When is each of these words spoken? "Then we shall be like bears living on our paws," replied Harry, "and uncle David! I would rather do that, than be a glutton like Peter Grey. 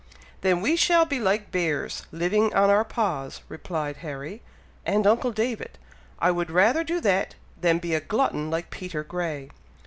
"Then 0.41 0.61
we 0.61 0.75
shall 0.75 1.05
be 1.05 1.19
like 1.19 1.51
bears 1.51 2.07
living 2.11 2.51
on 2.55 2.71
our 2.71 2.83
paws," 2.83 3.41
replied 3.49 3.97
Harry, 3.97 4.41
"and 4.83 5.05
uncle 5.05 5.31
David! 5.31 5.77
I 6.17 6.31
would 6.31 6.49
rather 6.49 6.83
do 6.83 6.99
that, 7.01 7.35
than 7.55 7.77
be 7.77 7.93
a 7.93 7.99
glutton 8.01 8.49
like 8.49 8.71
Peter 8.71 9.03
Grey. 9.03 9.51